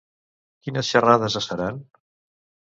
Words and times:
Quines 0.67 0.89
xerrades 0.95 1.37
es 1.43 1.53
faran? 1.53 1.81